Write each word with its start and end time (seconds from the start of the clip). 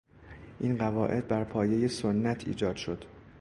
این 0.59 0.77
قواعد 0.77 1.27
بر 1.27 1.43
پایهی 1.43 1.87
سنت 1.87 2.47
ایجاد 2.47 2.75
شد. 2.75 3.05